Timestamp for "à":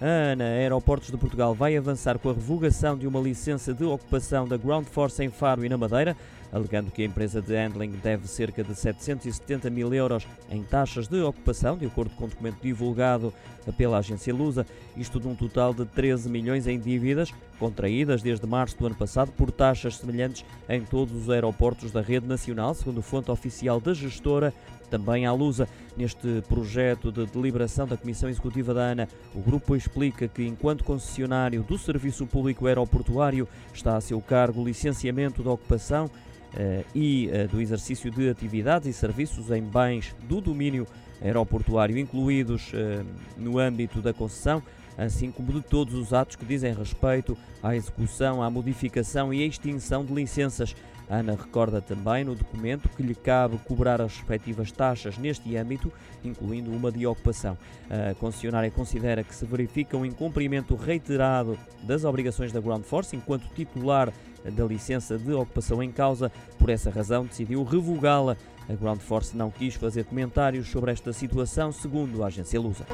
25.26-25.32, 47.62-47.76, 48.42-48.50, 49.42-49.46